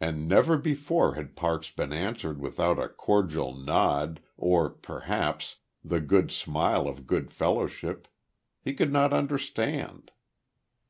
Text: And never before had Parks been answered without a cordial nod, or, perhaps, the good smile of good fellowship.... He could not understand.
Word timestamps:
And 0.00 0.26
never 0.26 0.56
before 0.56 1.14
had 1.14 1.36
Parks 1.36 1.70
been 1.70 1.92
answered 1.92 2.40
without 2.40 2.78
a 2.78 2.88
cordial 2.88 3.54
nod, 3.54 4.22
or, 4.38 4.70
perhaps, 4.70 5.56
the 5.84 6.00
good 6.00 6.32
smile 6.32 6.88
of 6.88 7.06
good 7.06 7.30
fellowship.... 7.30 8.08
He 8.62 8.72
could 8.72 8.94
not 8.94 9.12
understand. 9.12 10.10